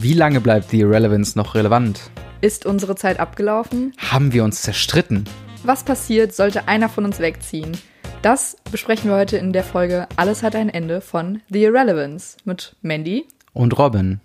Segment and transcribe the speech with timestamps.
[0.00, 2.10] Wie lange bleibt The Irrelevance noch relevant?
[2.40, 3.92] Ist unsere Zeit abgelaufen?
[3.98, 5.24] Haben wir uns zerstritten?
[5.64, 7.76] Was passiert, sollte einer von uns wegziehen?
[8.22, 12.76] Das besprechen wir heute in der Folge Alles hat ein Ende von The Irrelevance mit
[12.80, 13.26] Mandy.
[13.52, 14.20] Und Robin.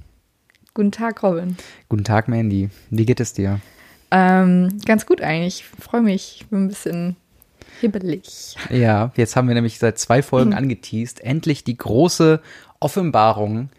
[0.75, 1.57] Guten Tag, Robin.
[1.90, 2.70] Guten Tag, Mandy.
[2.92, 3.60] Wie geht es dir?
[4.12, 5.64] Ähm, ganz gut eigentlich.
[5.78, 6.38] Ich freue mich.
[6.42, 7.16] Ich bin ein bisschen
[7.82, 8.55] hibbelig.
[8.70, 10.58] Ja, jetzt haben wir nämlich seit zwei Folgen Mhm.
[10.58, 11.20] angeteased.
[11.24, 12.42] Endlich die große
[12.79, 13.69] Offenbarung,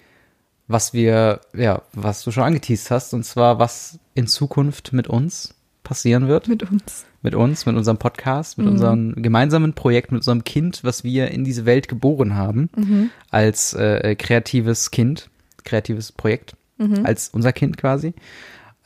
[0.66, 5.54] was wir, ja, was du schon angeteased hast, und zwar, was in Zukunft mit uns
[5.82, 6.48] passieren wird.
[6.48, 7.04] Mit uns.
[7.22, 8.64] Mit uns, mit unserem Podcast, Mhm.
[8.64, 13.10] mit unserem gemeinsamen Projekt, mit unserem Kind, was wir in diese Welt geboren haben, Mhm.
[13.30, 15.28] als äh, kreatives Kind,
[15.64, 17.04] kreatives Projekt, Mhm.
[17.04, 18.14] als unser Kind quasi.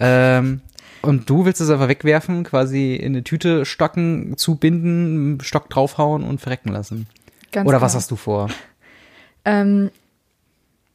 [0.01, 0.61] Ähm,
[1.03, 6.41] und du willst es einfach wegwerfen, quasi in eine Tüte stocken, zubinden, Stock draufhauen und
[6.41, 7.07] verrecken lassen.
[7.53, 8.01] Ganz Oder was klar.
[8.01, 8.49] hast du vor?
[9.45, 9.91] Ähm,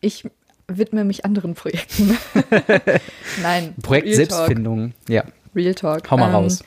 [0.02, 0.26] ich
[0.68, 2.18] widme mich anderen Projekten.
[3.42, 3.76] Nein.
[3.82, 4.30] Projekt Real Talk.
[4.38, 4.94] Selbstfindung.
[5.08, 5.24] Ja,
[5.56, 6.10] Real Talk.
[6.10, 6.64] hau mal Ähm, raus.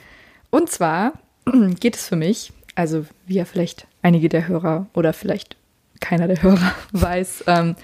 [0.51, 1.15] Und zwar
[1.81, 5.57] geht es für mich, also wie ja vielleicht einige der Hörer oder vielleicht
[6.01, 7.77] keiner der Hörer weiß, ähm,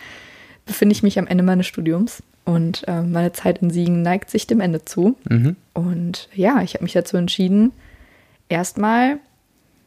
[0.67, 4.47] befinde ich mich am Ende meines Studiums und ähm, meine Zeit in Siegen neigt sich
[4.47, 5.17] dem Ende zu.
[5.29, 5.57] Mhm.
[5.75, 7.73] Und ja, ich habe mich dazu entschieden,
[8.49, 9.19] erstmal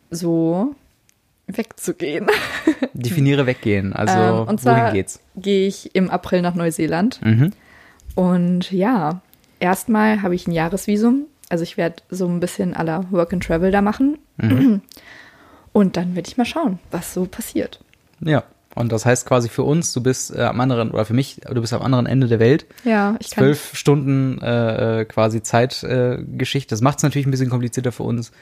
[0.09, 0.75] so
[1.47, 2.27] wegzugehen.
[2.93, 3.93] Definiere weggehen.
[3.93, 5.19] Also, Ähm, und zwar wohin geht's?
[5.35, 7.21] gehe ich im April nach Neuseeland.
[7.23, 7.51] Mhm.
[8.15, 9.21] Und ja,
[9.59, 11.25] erstmal habe ich ein Jahresvisum.
[11.49, 14.17] Also ich werde so ein bisschen aller Work and Travel da machen.
[14.37, 14.81] Mhm.
[15.73, 17.81] Und dann werde ich mal schauen, was so passiert.
[18.21, 18.43] Ja.
[18.75, 21.61] Und das heißt quasi für uns, du bist äh, am anderen, oder für mich, du
[21.61, 22.65] bist am anderen Ende der Welt.
[22.83, 23.43] Ja, ich kann.
[23.45, 26.67] Zwölf Stunden äh, äh, quasi Zeitgeschichte.
[26.67, 28.33] Äh, das macht es natürlich ein bisschen komplizierter für uns,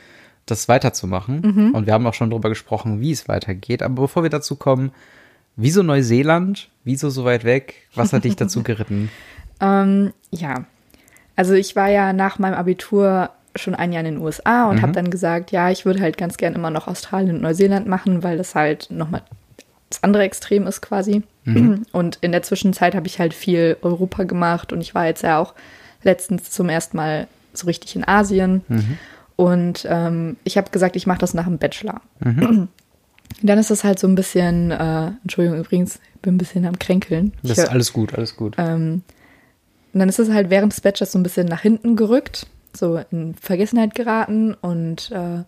[0.46, 1.42] das weiterzumachen.
[1.42, 1.72] Mhm.
[1.76, 3.82] Und wir haben auch schon darüber gesprochen, wie es weitergeht.
[3.82, 4.92] Aber bevor wir dazu kommen,
[5.56, 6.70] wieso Neuseeland?
[6.84, 7.76] Wieso so weit weg?
[7.96, 9.10] Was hat dich dazu geritten?
[9.62, 10.66] Ähm, ja,
[11.36, 14.82] also ich war ja nach meinem Abitur schon ein Jahr in den USA und Mhm.
[14.82, 18.24] habe dann gesagt, ja, ich würde halt ganz gern immer noch Australien und Neuseeland machen,
[18.24, 19.22] weil das halt nochmal
[19.90, 21.22] das andere Extrem ist quasi.
[21.46, 21.86] Mhm.
[21.92, 25.38] Und in der Zwischenzeit habe ich halt viel Europa gemacht und ich war jetzt ja
[25.38, 25.54] auch
[26.02, 28.64] letztens zum ersten Mal so richtig in Asien.
[28.70, 28.98] Mhm.
[29.36, 32.02] Und ähm, ich habe gesagt, ich mache das nach dem Bachelor.
[32.20, 32.68] Mhm.
[33.42, 36.78] Dann ist es halt so ein bisschen, äh, Entschuldigung übrigens, ich bin ein bisschen am
[36.78, 37.34] Kränkeln.
[37.42, 38.56] Das ist alles gut, alles gut.
[38.58, 39.02] ähm,
[39.94, 43.00] und dann ist es halt während des Bachelors so ein bisschen nach hinten gerückt, so
[43.12, 44.54] in Vergessenheit geraten.
[44.56, 45.44] Und äh,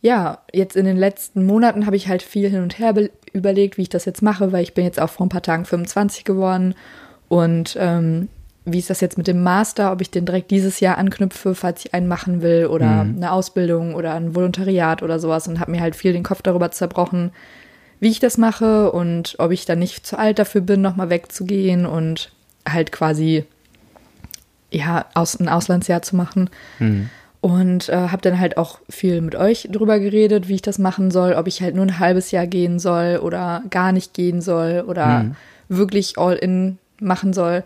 [0.00, 3.78] ja, jetzt in den letzten Monaten habe ich halt viel hin und her be- überlegt,
[3.78, 6.24] wie ich das jetzt mache, weil ich bin jetzt auch vor ein paar Tagen 25
[6.24, 6.74] geworden.
[7.28, 8.28] Und ähm,
[8.72, 11.84] wie ist das jetzt mit dem Master, ob ich den direkt dieses Jahr anknüpfe, falls
[11.84, 15.80] ich einen machen will oder eine Ausbildung oder ein Volontariat oder sowas und habe mir
[15.80, 17.30] halt viel den Kopf darüber zerbrochen,
[18.00, 21.86] wie ich das mache und ob ich dann nicht zu alt dafür bin, nochmal wegzugehen
[21.86, 22.30] und
[22.68, 23.44] halt quasi
[24.70, 26.50] ja aus, ein Auslandsjahr zu machen.
[26.78, 27.10] Mhm.
[27.40, 31.12] Und äh, habe dann halt auch viel mit euch drüber geredet, wie ich das machen
[31.12, 34.84] soll, ob ich halt nur ein halbes Jahr gehen soll oder gar nicht gehen soll
[34.86, 35.36] oder Mhm.
[35.68, 37.62] wirklich all in machen soll.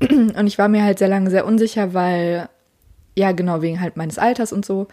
[0.00, 2.48] Und ich war mir halt sehr lange sehr unsicher, weil,
[3.16, 4.88] ja, genau, wegen halt meines Alters und so.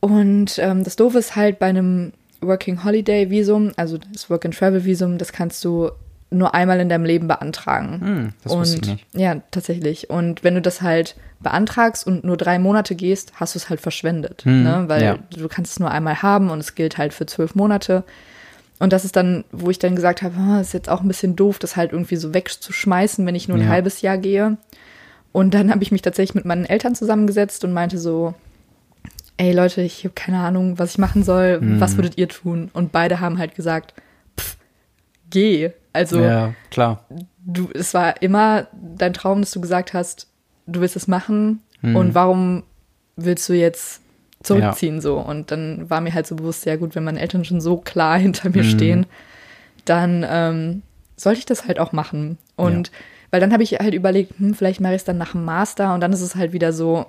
[0.00, 4.56] Und ähm, das Doofe ist halt bei einem Working Holiday Visum, also das Work and
[4.56, 5.90] Travel Visum, das kannst du
[6.30, 8.00] nur einmal in deinem Leben beantragen.
[8.00, 9.06] Hm, das und ich nicht.
[9.14, 10.10] ja, tatsächlich.
[10.10, 13.80] Und wenn du das halt beantragst und nur drei Monate gehst, hast du es halt
[13.80, 14.44] verschwendet.
[14.44, 14.84] Hm, ne?
[14.86, 15.18] Weil ja.
[15.30, 18.04] du kannst es nur einmal haben und es gilt halt für zwölf Monate.
[18.80, 21.36] Und das ist dann, wo ich dann gesagt habe, ah, ist jetzt auch ein bisschen
[21.36, 23.68] doof, das halt irgendwie so wegzuschmeißen, wenn ich nur ein Ja.
[23.68, 24.56] halbes Jahr gehe.
[25.32, 28.34] Und dann habe ich mich tatsächlich mit meinen Eltern zusammengesetzt und meinte so,
[29.36, 31.80] ey Leute, ich habe keine Ahnung, was ich machen soll, Mhm.
[31.80, 32.70] was würdet ihr tun?
[32.72, 33.94] Und beide haben halt gesagt,
[34.38, 34.56] pff,
[35.30, 35.70] geh.
[35.92, 37.04] Also ja, klar.
[37.44, 40.26] du, es war immer dein Traum, dass du gesagt hast,
[40.66, 41.96] du willst es machen Mhm.
[41.96, 42.62] und warum
[43.16, 44.00] willst du jetzt
[44.42, 45.18] zurückziehen so?
[45.18, 48.18] Und dann war mir halt so bewusst, ja gut, wenn meine Eltern schon so klar
[48.26, 48.68] hinter mir Mhm.
[48.68, 49.06] stehen,
[49.84, 50.82] dann ähm,
[51.16, 52.38] sollte ich das halt auch machen.
[52.56, 52.90] Und
[53.30, 55.94] weil dann habe ich halt überlegt, hm, vielleicht mache ich es dann nach dem Master
[55.94, 57.06] und dann ist es halt wieder so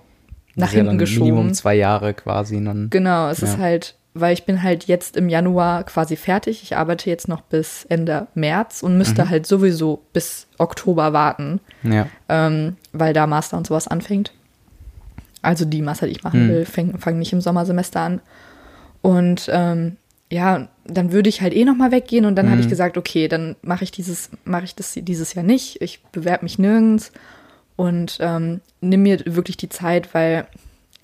[0.56, 1.30] nach ist ja hinten dann geschoben.
[1.32, 2.64] Minimum zwei Jahre quasi.
[2.64, 3.48] Dann, Genau, es Ja.
[3.48, 6.62] ist halt, weil ich bin halt jetzt im Januar quasi fertig.
[6.64, 12.08] Ich arbeite jetzt noch bis Ende März und müsste halt sowieso bis Oktober warten, Ja.
[12.30, 14.34] ähm, weil da Master und sowas anfängt.
[15.42, 16.50] Also die Master, die ich machen Hm.
[16.50, 18.22] will, fangen fang nicht im Sommersemester an.
[19.02, 19.98] Und ähm,
[20.30, 22.52] ja, dann würde ich halt eh noch mal weggehen und dann Mhm.
[22.52, 25.82] habe ich gesagt, okay, dann mache ich dieses, mache ich das dieses Jahr nicht.
[25.82, 27.12] Ich bewerbe mich nirgends
[27.76, 30.46] und ähm, nimm mir wirklich die Zeit, weil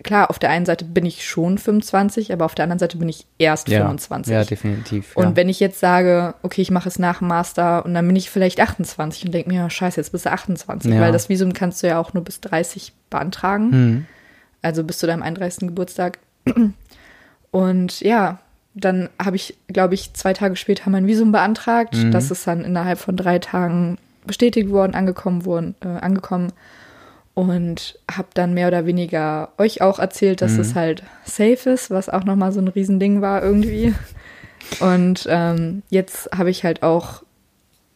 [0.03, 3.09] klar, auf der einen Seite bin ich schon 25, aber auf der anderen Seite bin
[3.09, 4.31] ich erst Ja, 25.
[4.31, 5.15] ja definitiv.
[5.17, 5.35] Und ja.
[5.35, 8.29] wenn ich jetzt sage, okay, ich mache es nach dem Master und dann bin ich
[8.29, 11.01] vielleicht 28 und denke mir, oh, scheiße, jetzt bist du 28, Ja.
[11.01, 14.05] weil das Visum kannst du ja auch nur bis 30 beantragen, Mhm.
[14.61, 15.67] Also bis zu deinem 31.
[15.67, 16.19] Geburtstag.
[17.51, 18.39] Und ja,
[18.73, 21.95] dann habe ich, glaube ich, zwei Tage später mein Visum beantragt.
[21.95, 22.11] Mhm.
[22.11, 26.51] Das ist dann innerhalb von drei Tagen bestätigt worden, angekommen worden, äh, angekommen
[27.33, 30.59] und habe dann mehr oder weniger euch auch erzählt, dass Mhm.
[30.59, 33.93] es halt safe ist, was auch nochmal so ein Riesending war irgendwie.
[34.81, 37.23] Und ähm, jetzt habe ich halt auch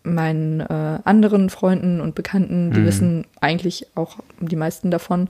[0.04, 2.86] meinen äh, anderen Freunden und Bekannten, die Mhm.
[2.86, 5.28] wissen eigentlich auch die meisten davon.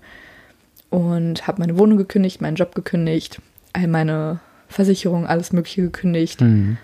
[0.92, 3.42] Und habe meine Wohnung gekündigt, meinen Job gekündigt,
[3.74, 6.78] all meine Versicherung, alles Mögliche gekündigt Mhm.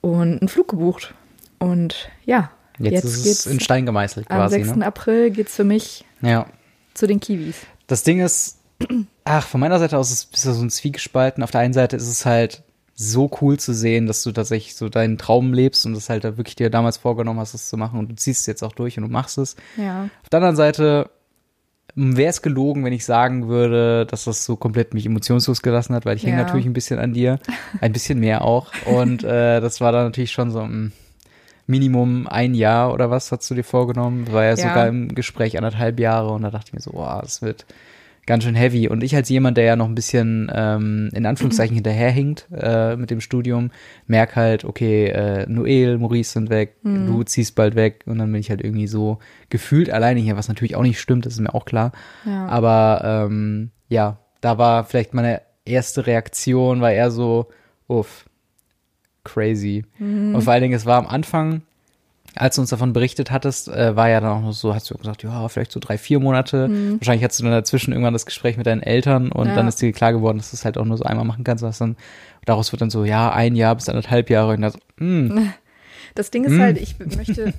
[0.00, 1.14] und einen Flug gebucht.
[1.60, 4.56] Und ja, Jetzt, jetzt, ist es in Stein gemeißelt am quasi.
[4.64, 4.76] 6.
[4.76, 4.86] Ne?
[4.86, 6.46] April geht's für mich Ja.
[6.94, 7.56] zu den Kiwis.
[7.86, 8.58] Das Ding ist,
[9.24, 11.44] ach, von meiner Seite aus ist es so ein Zwiegespalten.
[11.44, 12.62] Auf der einen Seite ist es halt
[12.94, 16.36] so cool zu sehen, dass du tatsächlich so deinen Traum lebst und das halt da
[16.38, 18.96] wirklich dir damals vorgenommen hast, das zu machen und du ziehst es jetzt auch durch
[18.98, 19.56] und du machst es.
[19.76, 20.04] Ja.
[20.22, 21.10] Auf der anderen Seite
[21.94, 26.06] wäre es gelogen, wenn ich sagen würde, dass das so komplett mich emotionslos gelassen hat,
[26.06, 26.42] weil ich hänge Ja.
[26.44, 27.38] natürlich ein bisschen an dir,
[27.80, 28.72] ein bisschen mehr auch.
[28.86, 30.92] Und äh, das war dann natürlich schon so ein
[31.66, 34.30] Minimum ein Jahr oder was hast du dir vorgenommen?
[34.32, 34.56] War ja, Ja.
[34.56, 37.66] sogar im Gespräch anderthalb Jahre und da dachte ich mir so, wow, das wird
[38.26, 38.88] ganz schön heavy.
[38.88, 43.10] Und ich als jemand, der ja noch ein bisschen ähm, in Anführungszeichen hinterherhinkt äh, mit
[43.10, 43.70] dem Studium,
[44.06, 48.40] merk halt, okay, äh, Noel, Maurice sind weg, du ziehst bald weg und dann bin
[48.40, 49.18] ich halt irgendwie so
[49.50, 51.92] gefühlt alleine hier, was natürlich auch nicht stimmt, das ist mir auch klar.
[52.24, 52.46] Ja.
[52.46, 57.48] Aber ähm, ja, da war vielleicht meine erste Reaktion, war eher so,
[57.88, 58.26] uff,
[59.24, 59.84] crazy.
[60.34, 61.62] Und vor allen Dingen, es war am Anfang,
[62.36, 64.94] als du uns davon berichtet hattest, äh, war ja dann auch noch so, hast du
[64.96, 66.70] gesagt, ja, vielleicht so drei, vier Monate.
[66.98, 69.54] Wahrscheinlich hattest du dann dazwischen irgendwann das Gespräch mit deinen Eltern und Ja.
[69.54, 71.62] dann ist dir klar geworden, dass du es halt auch nur so einmal machen kannst.
[71.62, 71.96] Was dann,
[72.46, 74.54] daraus wird dann so, ja, ein Jahr bis anderthalb Jahre.
[74.54, 75.52] Und dann so, mm,
[76.14, 77.52] Das Ding ist halt, ich möchte,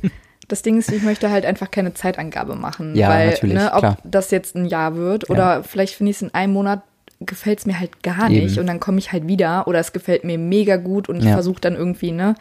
[0.48, 2.96] das Ding ist, ich möchte halt einfach keine Zeitangabe machen.
[2.96, 3.98] Ja, weil, natürlich, ne, ob klar.
[4.04, 6.82] das jetzt ein Jahr wird oder vielleicht finde ich es in einem Monat
[7.20, 8.44] gefällt es mir halt gar Eben.
[8.44, 11.26] nicht und dann komme ich halt wieder oder es gefällt mir mega gut und ich
[11.26, 11.34] Ja.
[11.34, 12.36] versuche dann irgendwie, ne?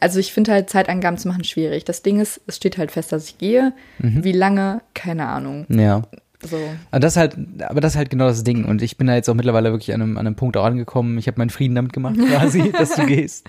[0.00, 1.84] Also ich finde halt Zeitangaben zu machen schwierig.
[1.84, 3.72] Das Ding ist, es steht halt fest, dass ich gehe.
[3.98, 4.24] Mhm.
[4.24, 4.82] Wie lange?
[4.94, 5.66] Keine Ahnung.
[5.68, 6.02] ja.
[6.46, 6.58] So.
[6.90, 8.66] Aber das ist halt, aber das ist halt genau das Ding.
[8.66, 11.16] Und ich bin da jetzt auch mittlerweile wirklich an einem, an einem Punkt auch angekommen.
[11.16, 13.46] Ich habe meinen Frieden damit gemacht, quasi, dass du gehst.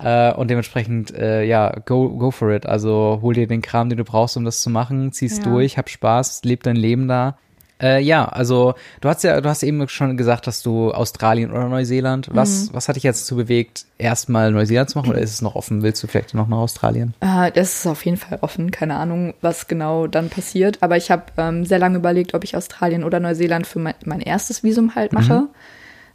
[0.00, 2.66] Äh, und dementsprechend, äh, ja, go, go for it.
[2.66, 5.44] Also hol dir den Kram, den du brauchst, um das zu machen, zieh's Ja.
[5.44, 7.38] durch, hab Spaß, leb dein Leben da.
[7.80, 11.68] Äh, ja, also du hast ja, du hast eben schon gesagt, dass du Australien oder
[11.68, 12.30] Neuseeland.
[12.32, 15.54] Was, was hat dich jetzt dazu bewegt, erstmal Neuseeland zu machen oder ist es noch
[15.56, 15.82] offen?
[15.82, 17.14] Willst du vielleicht noch nach Australien?
[17.20, 18.70] Äh, das ist auf jeden Fall offen.
[18.70, 20.78] Keine Ahnung, was genau dann passiert.
[20.82, 24.20] Aber ich habe ähm, sehr lange überlegt, ob ich Australien oder Neuseeland für mein, mein
[24.20, 25.48] erstes Visum halt mache.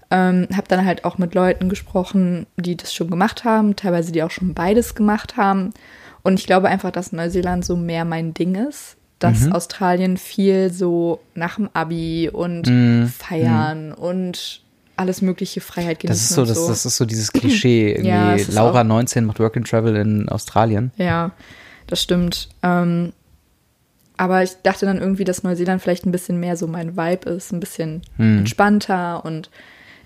[0.10, 4.24] Ähm, habe dann halt auch mit Leuten gesprochen, die das schon gemacht haben, teilweise die
[4.24, 5.74] auch schon beides gemacht haben.
[6.24, 8.98] Und ich glaube einfach, dass Neuseeland so mehr mein Ding ist.
[9.22, 12.68] Dass Australien viel so nach dem Abi und
[13.18, 14.62] feiern und
[14.98, 16.08] alles mögliche Freiheit genießen.
[16.08, 17.92] Das ist so, und das, das ist so dieses Klischee.
[17.96, 20.92] Irgendwie Ja, Laura auch- 19 macht Work and Travel in Australien.
[20.98, 21.32] Ja,
[21.88, 22.50] das stimmt.
[22.62, 23.14] Ähm,
[24.18, 27.52] aber ich dachte dann irgendwie, dass Neuseeland vielleicht ein bisschen mehr so mein Vibe ist,
[27.52, 28.40] ein bisschen Hm.
[28.40, 29.50] entspannter und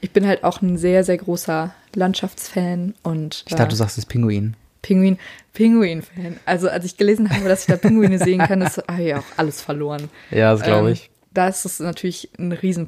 [0.02, 4.06] ich bin halt auch ein sehr, sehr großer Landschaftsfan und Ich dachte, du sagst es
[4.06, 4.56] Pinguin.
[4.86, 5.18] Pinguin,
[5.54, 6.38] Pinguin-Fan.
[6.46, 9.24] Also als ich gelesen habe, dass ich da Pinguine sehen kann, ist habe ich auch
[9.38, 10.10] alles verloren.
[10.30, 11.10] Ja, das glaube Ähm, ich.
[11.34, 12.88] Da ist es natürlich ein riesen.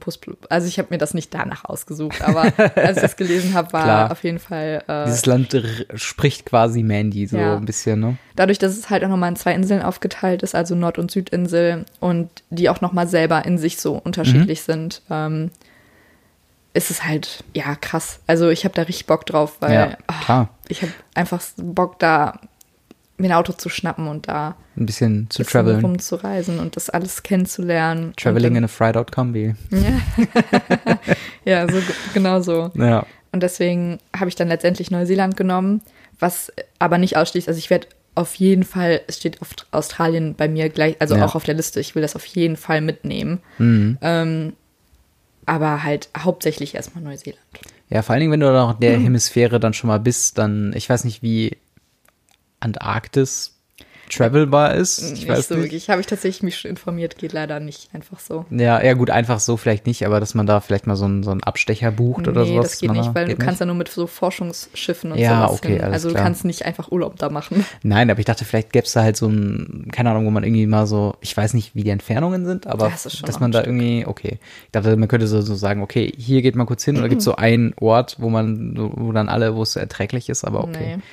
[0.50, 2.44] Also ich habe mir das nicht danach ausgesucht, aber
[2.75, 4.12] als ich das gelesen habe, war Klar.
[4.12, 5.62] auf jeden Fall äh, Dieses Land
[5.96, 7.58] spricht quasi Mandy so Ja.
[7.58, 8.18] ein bisschen, ne?
[8.38, 11.84] dadurch, dass es halt auch nochmal in zwei Inseln aufgeteilt ist, also Nord- und Südinsel,
[12.00, 15.51] und die auch nochmal selber in sich so unterschiedlich sind, ähm,
[16.74, 18.20] ist es halt, ja, krass.
[18.28, 20.50] Also ich habe da richtig Bock drauf, weil Ja, klar.
[20.68, 22.40] ich habe einfach Bock da,
[23.18, 25.80] mir ein Auto zu schnappen und da Ein bisschen zu traveln.
[25.82, 28.14] rumzureisen und das alles kennenzulernen.
[28.16, 29.56] Traveling und in a fried-out Kombi.
[29.72, 30.02] dann,
[31.46, 31.78] Ja, so,
[32.14, 32.72] genau so.
[32.76, 33.06] Ja.
[33.32, 35.82] Und deswegen habe ich dann letztendlich Neuseeland genommen,
[36.20, 37.48] was aber nicht ausschließt.
[37.48, 41.26] Also ich werde auf jeden Fall, es steht auf Australien bei mir gleich, also Ja.
[41.26, 43.40] auch auf der Liste, ich will das auf jeden Fall mitnehmen.
[43.60, 43.98] Mhm.
[44.02, 44.54] Ähm,
[45.48, 47.42] aber halt hauptsächlich erstmal Neuseeland.
[47.89, 50.74] Ja, vor allen Dingen, wenn du noch in der Hemisphäre dann schon mal bist, dann,
[50.75, 51.58] ich weiß nicht, wie
[52.60, 53.57] Antarktis
[54.10, 55.00] travelbar ist.
[55.00, 55.64] Ich nicht weiß so nicht.
[55.66, 55.90] wirklich.
[55.90, 58.46] Habe ich tatsächlich mich schon informiert, geht leider nicht einfach so.
[58.50, 61.24] Ja, ja gut, einfach so vielleicht nicht, aber dass man da vielleicht mal so einen,
[61.24, 62.72] so einen Abstecher bucht oder nee, sowas.
[62.72, 65.48] das geht man nicht, weil geht du kannst ja nur mit so Forschungsschiffen und Ja,
[65.48, 65.84] sowas okay, hin.
[65.84, 66.24] Also du klar.
[66.26, 67.66] kannst nicht einfach Urlaub da machen.
[67.84, 70.44] Nein, aber ich dachte, vielleicht gäbe es da halt so ein, keine Ahnung, wo man
[70.44, 73.60] irgendwie mal so, ich weiß nicht, wie die Entfernungen sind, aber Das dass man da
[73.60, 73.74] Stück.
[73.74, 74.40] irgendwie, okay.
[74.66, 77.20] Ich dachte, man könnte so, so sagen, okay, hier geht mal kurz hin oder gibt
[77.20, 80.64] es so einen Ort, wo man, wo dann alle, wo es so erträglich ist, aber
[80.64, 80.98] okay.
[80.98, 81.04] Nee.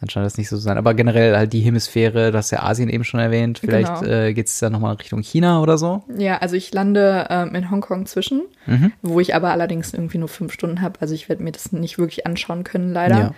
[0.00, 0.76] Dann scheint das nicht so zu sein.
[0.76, 4.12] Aber generell halt die Hemisphäre, du hast ja Asien eben schon erwähnt, vielleicht Genau.
[4.12, 6.02] äh, geht es dann nochmal Richtung China oder so.
[6.18, 8.92] Ja, also ich lande ähm, in Hongkong zwischen, Mhm.
[9.00, 11.00] wo ich aber allerdings irgendwie nur fünf Stunden habe.
[11.00, 13.18] Also ich werde mir das nicht wirklich anschauen können, leider.
[13.18, 13.34] Ja.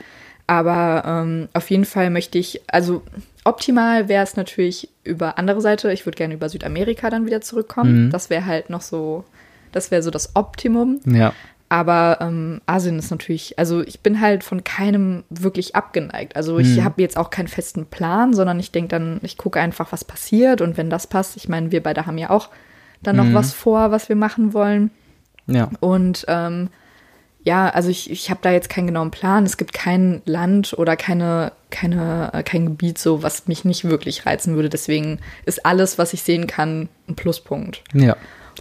[0.48, 3.02] Aber ähm, auf jeden Fall möchte ich, also
[3.44, 5.92] optimal wäre es natürlich über andere Seite.
[5.92, 8.06] Ich würde gerne über Südamerika dann wieder zurückkommen.
[8.06, 8.10] Mhm.
[8.10, 9.24] Das wäre halt noch so,
[9.72, 11.00] das wäre so das Optimum.
[11.04, 11.32] Ja.
[11.70, 16.34] Aber ähm, Asien ist natürlich, also ich bin halt von keinem wirklich abgeneigt.
[16.34, 16.84] Also ich Mhm.
[16.84, 20.62] habe jetzt auch keinen festen Plan, sondern ich denke dann, ich gucke einfach, was passiert.
[20.62, 22.48] Und wenn das passt, ich meine, wir beide haben ja auch
[23.02, 23.34] dann noch Mhm.
[23.34, 24.90] was vor, was wir machen wollen.
[25.46, 25.70] Ja.
[25.80, 26.68] Und ähm,
[27.44, 29.44] ja, also ich, ich habe da jetzt keinen genauen Plan.
[29.44, 34.26] Es gibt kein Land oder keine, keine, äh, kein Gebiet so, was mich nicht wirklich
[34.26, 34.68] reizen würde.
[34.70, 37.84] Deswegen ist alles, was ich sehen kann, ein Pluspunkt.
[37.92, 38.16] Ja.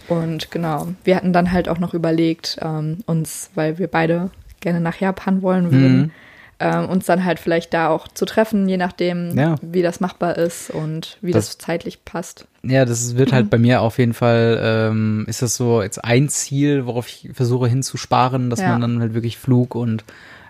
[0.08, 4.80] Und genau, wir hatten dann halt auch noch überlegt, ähm, uns, weil wir beide gerne
[4.80, 6.10] nach Japan wollen würden, Mhm.
[6.60, 9.54] ähm, uns dann halt vielleicht da auch zu treffen, je nachdem, Ja.
[9.62, 12.46] wie das machbar ist und wie das, Das- zeitlich passt.
[12.64, 16.28] Ja, das wird halt bei mir auf jeden Fall, ähm, ist das so jetzt ein
[16.28, 18.70] Ziel, worauf ich versuche hinzusparen, dass Ja.
[18.70, 20.04] man dann halt wirklich Flug und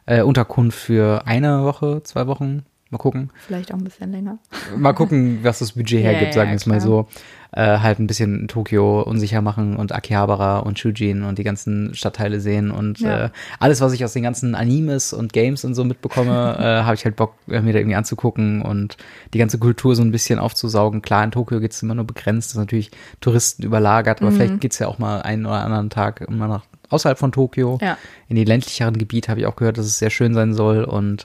[0.06, 3.30] äh, Unterkunft für eine Woche, zwei Wochen, mal gucken.
[3.46, 4.38] Vielleicht auch ein bisschen länger.
[4.76, 7.08] Mal gucken, was das Budget Ja, hergibt, ja, sagen wir es mal so.
[7.50, 12.40] Äh, halt ein bisschen Tokio unsicher machen und Akihabara und Shujin und die ganzen Stadtteile
[12.40, 13.24] sehen und Ja.
[13.26, 16.94] äh, alles, was ich aus den ganzen Animes und Games und so mitbekomme, äh, habe
[16.94, 18.98] ich halt Bock, äh, mir da irgendwie anzugucken und
[19.32, 21.00] die ganze Kultur so ein bisschen aufzusaugen.
[21.00, 22.90] Klar, in Tokio geht's immer nur begrenzt, das ist natürlich
[23.22, 24.26] Touristen überlagert, Mhm.
[24.26, 27.78] aber vielleicht geht's ja auch mal einen oder anderen Tag immer nach außerhalb von Tokio.
[27.80, 27.96] Ja.
[28.28, 31.24] In die ländlicheren Gebiete habe ich auch gehört, dass es sehr schön sein soll und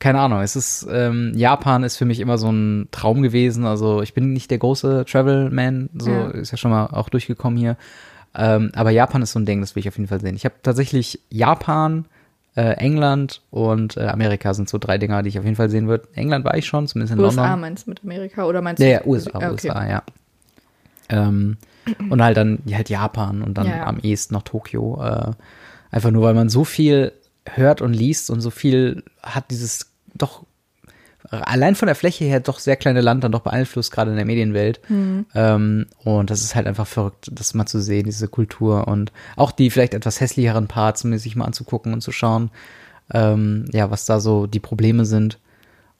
[0.00, 3.64] keine Ahnung, es ist, ähm, Japan ist für mich immer so ein Traum gewesen.
[3.66, 6.28] Also ich bin nicht der große Travel-Man, so Ja.
[6.28, 7.76] ist ja schon mal auch durchgekommen hier.
[8.34, 10.36] Ähm, aber Japan ist so ein Ding, das will ich auf jeden Fall sehen.
[10.36, 12.04] Ich habe tatsächlich Japan,
[12.56, 15.88] äh, England und äh, Amerika sind so drei Dinger, die ich auf jeden Fall sehen
[15.88, 16.06] würde.
[16.14, 17.60] England war ich schon, zumindest in USA London.
[17.60, 18.92] meinst du mit Amerika oder meinst Ja, du?
[18.92, 19.50] ja, USA, Ah, okay.
[19.68, 20.02] USA, ja.
[21.08, 21.56] Ähm,
[22.10, 23.86] und halt dann ja, halt Japan und dann Ja, ja.
[23.86, 25.02] am ehesten noch Tokio.
[25.02, 25.30] Äh,
[25.90, 27.12] einfach nur, weil man so viel
[27.54, 29.87] hört und liest und so viel hat dieses
[30.18, 30.44] doch
[31.30, 34.26] allein von der Fläche her doch sehr kleine Land dann doch beeinflusst, gerade in der
[34.26, 34.80] Medienwelt.
[34.88, 35.26] Mhm.
[35.34, 39.52] Ähm, und das ist halt einfach verrückt, das mal zu sehen, diese Kultur und auch
[39.52, 42.50] die vielleicht etwas hässlicheren Parts, mir sich mal anzugucken und zu schauen,
[43.12, 45.38] ähm, ja, was da so die Probleme sind.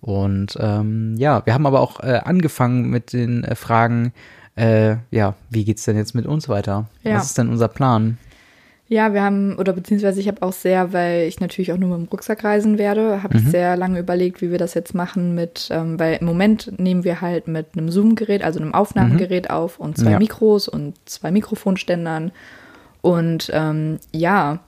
[0.00, 4.12] Und ähm, ja, wir haben aber auch äh, angefangen mit den äh, Fragen,
[4.54, 6.88] äh, ja, wie geht's denn jetzt mit uns weiter?
[7.02, 7.16] Ja.
[7.16, 8.18] Was ist denn unser Plan?
[8.90, 12.06] Ja, wir haben, oder beziehungsweise ich habe auch sehr, weil ich natürlich auch nur mit
[12.06, 13.50] dem Rucksack reisen werde, habe ich Mhm.
[13.50, 17.20] sehr lange überlegt, wie wir das jetzt machen mit, ähm, weil im Moment nehmen wir
[17.20, 20.12] halt mit einem Zoom-Gerät, also einem Aufnahmegerät auf und zwei Mhm.
[20.12, 20.18] Ja.
[20.18, 22.32] Mikros und zwei Mikrofonständern.
[23.02, 24.60] Und ähm, ja,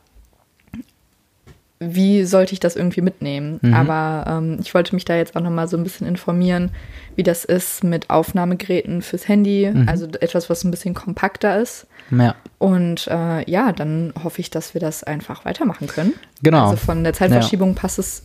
[1.83, 3.59] wie sollte ich das irgendwie mitnehmen?
[3.63, 3.73] Mhm.
[3.75, 6.71] Aber ähm, ich wollte mich da jetzt auch nochmal so ein bisschen informieren,
[7.17, 9.89] wie das ist mit Aufnahmegeräten fürs Handy, Mhm.
[9.89, 11.87] also etwas, was ein bisschen kompakter ist.
[12.11, 16.13] Ja, Und äh, ja, dann hoffe ich, dass wir das einfach weitermachen können.
[16.43, 16.65] Genau.
[16.71, 18.25] Also von der Zeitverschiebung passt es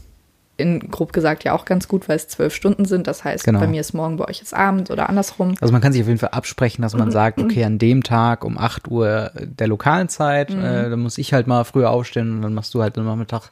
[0.57, 3.07] in grob gesagt ja auch ganz gut, weil es zwölf Stunden sind.
[3.07, 3.59] Das heißt, Genau.
[3.59, 5.55] bei mir ist morgen, bei euch ist Abend oder andersrum.
[5.59, 6.99] also man kann sich auf jeden Fall absprechen, dass Mhm.
[6.99, 10.61] man sagt, okay, an dem Tag um 8 Uhr der lokalen Zeit, Mhm.
[10.63, 13.49] äh, dann muss ich halt mal früher aufstehen und dann machst du halt am Nachmittag,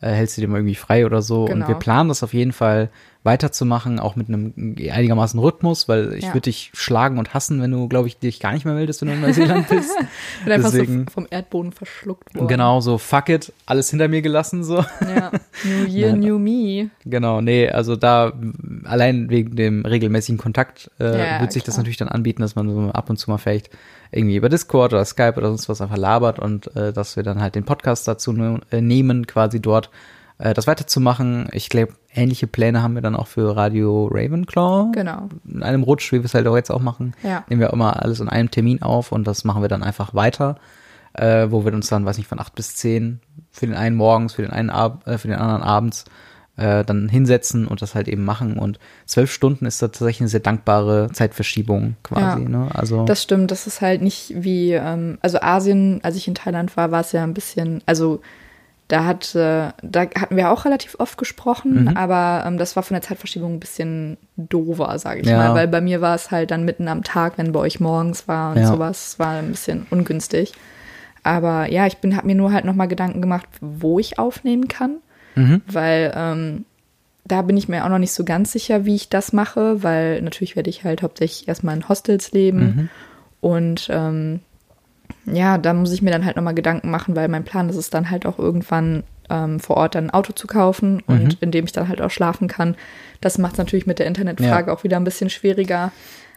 [0.00, 1.42] äh, hältst du dir mal irgendwie frei oder so.
[1.44, 1.68] Und Genau.
[1.68, 2.88] wir planen das auf jeden Fall
[3.22, 4.54] weiterzumachen, auch mit einem
[4.90, 6.28] einigermaßen Rhythmus, weil ich Ja.
[6.30, 9.08] würde dich schlagen und hassen, wenn du, glaube ich, dich gar nicht mehr meldest, wenn
[9.08, 9.90] du in Neuseeland bist.
[10.44, 12.48] Bin einfach Deswegen- so vom Erdboden verschluckt worden.
[12.48, 14.76] Genau, so fuck it, alles hinter mir gelassen, so.
[15.02, 15.32] Ja.
[15.64, 16.20] New Year, Nein.
[16.20, 16.88] New Me.
[17.04, 18.32] Genau, nee, also da
[18.84, 21.04] allein wegen dem regelmäßigen Kontakt äh,
[21.34, 21.82] Ja, wird sich das klar.
[21.82, 23.68] natürlich dann anbieten, dass man so ab und zu mal vielleicht
[24.12, 27.40] irgendwie über Discord oder Skype oder sonst was einfach labert und äh, dass wir dann
[27.40, 29.90] halt den Podcast dazu ne nehmen, quasi dort
[30.38, 31.48] äh, das weiterzumachen.
[31.52, 34.90] Ich glaube, ähnliche Pläne haben wir dann auch für Radio Ravenclaw.
[34.92, 35.28] Genau.
[35.46, 37.14] In einem Rutsch, wie wir es halt auch jetzt auch machen.
[37.22, 37.44] Ja.
[37.48, 40.56] Nehmen wir immer alles in einem Termin auf und das machen wir dann einfach weiter,
[41.12, 43.20] äh, wo wir uns dann, weiß nicht, von acht bis zehn
[43.52, 46.04] für den einen morgens, für den einen Ab äh, für den anderen abends
[46.60, 48.58] äh, dann hinsetzen und das halt eben machen.
[48.58, 52.42] Und zwölf Stunden ist da tatsächlich eine sehr dankbare Zeitverschiebung quasi.
[52.42, 52.48] Ja.
[52.48, 52.68] Ne?
[52.74, 56.76] Also Das stimmt, das ist halt nicht wie, ähm, also Asien, als ich in Thailand
[56.76, 58.20] war, war es ja ein bisschen, also
[58.88, 61.96] Da, hat, äh, da hatten wir auch relativ oft gesprochen, Mhm.
[61.96, 65.36] aber ähm, das war von der Zeitverschiebung ein bisschen doofer, sage ich Ja.
[65.36, 68.26] mal, weil bei mir war es halt dann mitten am Tag, wenn bei euch morgens
[68.26, 68.66] war und Ja.
[68.66, 70.54] sowas, war ein bisschen ungünstig.
[71.22, 74.96] Aber ja, ich bin, habe mir nur halt nochmal Gedanken gemacht, wo ich aufnehmen kann,
[75.40, 75.62] Mhm.
[75.66, 76.64] weil ähm,
[77.24, 80.20] da bin ich mir auch noch nicht so ganz sicher, wie ich das mache, weil
[80.22, 82.88] natürlich werde ich halt hauptsächlich erstmal in Hostels leben Mhm.
[83.40, 84.40] und ähm,
[85.26, 87.90] ja, da muss ich mir dann halt nochmal Gedanken machen, weil mein Plan ist es
[87.90, 91.36] dann halt auch irgendwann ähm, vor Ort dann ein Auto zu kaufen und Mhm.
[91.40, 92.74] in dem ich dann halt auch schlafen kann.
[93.20, 95.92] Das macht es natürlich mit der Internetfrage auch wieder ein bisschen schwieriger.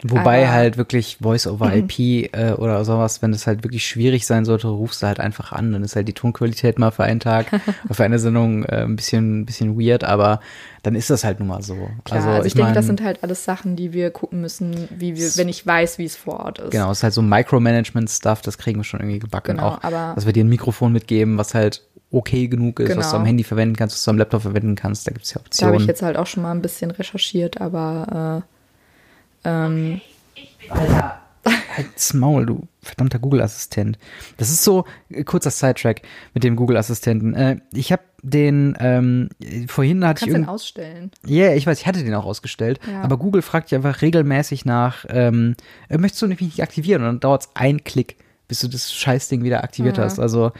[0.06, 4.68] Wobei Aber- halt wirklich Voice-over-IP äh, oder sowas, wenn es halt wirklich schwierig sein sollte,
[4.68, 5.72] rufst du halt einfach an.
[5.72, 7.46] Dann ist halt die Tonqualität mal für einen Tag,
[7.92, 10.42] für eine Sendung äh, ein bisschen, ein bisschen weird, aber
[10.84, 11.90] dann ist das halt nun mal so.
[12.04, 15.16] Klar, also, ich, denke, mein, das sind halt alles Sachen, die wir gucken müssen, wie
[15.16, 16.72] wir, wenn ich weiß, wie es vor Ort ist.
[16.72, 19.56] Genau, es ist halt so Micromanagement-Stuff, das kriegen wir schon irgendwie gebacken.
[19.58, 21.82] Genau, auch, aber- dass wir dir ein Mikrofon mitgeben, was halt
[22.12, 23.22] okay genug ist, was du Genau.
[23.22, 25.08] am Handy verwenden kannst, was du am Laptop verwenden kannst.
[25.08, 25.80] Da gibt es ja Da habe Optionen.
[25.82, 28.53] ich jetzt halt auch schon mal ein bisschen recherchiert, aber äh,
[29.44, 30.02] ähm,
[30.70, 31.20] Alter,
[31.76, 33.98] halt's Maul, du verdammter Google-Assistent.
[34.38, 36.02] Das ist so, äh, kurzer Sidetrack
[36.34, 37.34] mit dem Google-Assistenten.
[37.34, 39.30] Äh, ich habe den, ähm,
[39.68, 41.12] vorhin hatte kannst ich den ausstellen.
[41.26, 42.80] Ja, ich weiß, ich hatte den auch ausgestellt.
[42.90, 43.02] Ja.
[43.02, 45.56] Aber Google fragt dich einfach regelmäßig nach, ähm,
[45.90, 47.02] äh, möchtest du mich nicht aktivieren?
[47.02, 50.04] Und dann dauert's einen Klick, bis du das Scheißding wieder aktiviert Ja.
[50.06, 50.20] hast.
[50.20, 50.52] Also,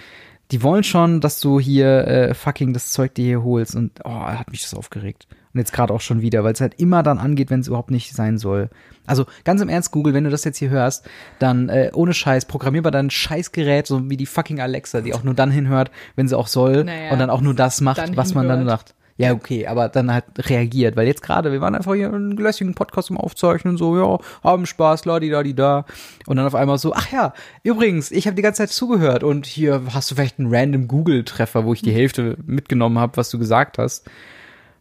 [0.54, 3.76] die wollen schon, dass du hier äh, fucking das Zeug dir hier holst.
[3.76, 5.26] Und oh, hat mich das aufgeregt.
[5.52, 7.90] Und jetzt gerade auch schon wieder, weil es halt immer dann angeht, wenn es überhaupt
[7.90, 8.70] nicht sein soll.
[9.08, 12.46] Also ganz im Ernst, Google, wenn du das jetzt hier hörst, dann äh, ohne Scheiß,
[12.46, 16.28] programmier mal dein Scheißgerät, so wie die fucking Alexa, die auch nur dann hinhört, wenn
[16.28, 18.82] sie auch soll Naja, und dann auch nur das macht, was man dann hinhört.
[18.82, 18.96] macht.
[19.18, 22.74] Ja, okay, aber dann halt reagiert, weil jetzt gerade, wir waren einfach hier einen lässigen
[22.74, 25.86] Podcast zum Aufzeichnen, so, ja, haben Spaß, la di da.
[26.26, 29.46] Und dann auf einmal so, ach ja, übrigens, ich habe die ganze Zeit zugehört und
[29.46, 33.38] hier hast du vielleicht einen random Google-Treffer, wo ich die Hälfte mitgenommen habe, was du
[33.38, 34.10] gesagt hast.